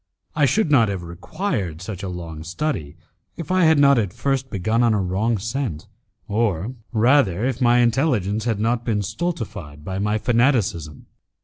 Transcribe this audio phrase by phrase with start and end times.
[0.35, 2.97] I should not have required such a long study,
[3.37, 5.85] if I had not at first begun on a wrong scent,
[6.27, 11.05] or rather if my intelligence had not been stultified by my fanaticism.